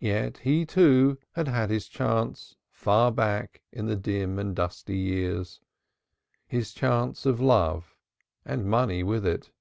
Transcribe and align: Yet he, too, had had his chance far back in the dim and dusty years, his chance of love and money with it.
Yet 0.00 0.38
he, 0.38 0.66
too, 0.66 1.18
had 1.36 1.46
had 1.46 1.70
his 1.70 1.86
chance 1.86 2.56
far 2.72 3.12
back 3.12 3.62
in 3.70 3.86
the 3.86 3.94
dim 3.94 4.40
and 4.40 4.56
dusty 4.56 4.98
years, 4.98 5.60
his 6.48 6.74
chance 6.74 7.24
of 7.26 7.38
love 7.40 7.94
and 8.44 8.64
money 8.66 9.04
with 9.04 9.24
it. 9.24 9.52